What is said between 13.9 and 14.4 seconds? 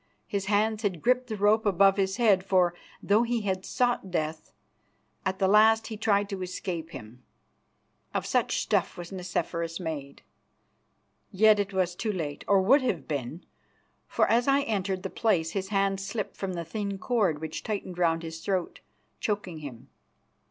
for